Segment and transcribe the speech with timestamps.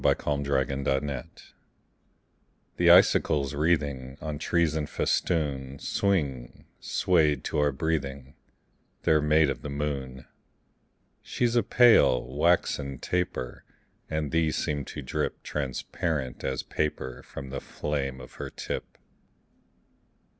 [0.01, 1.21] SILVER FILIGREE
[2.77, 8.33] The icicles wreathing On trees in festoon Swing, swayed to our breathing:
[9.03, 10.25] They're made of the moon.
[11.21, 13.63] She's a pale, waxen taper;
[14.09, 18.97] And these seem to drip Transparent as paper From the flame of her tip.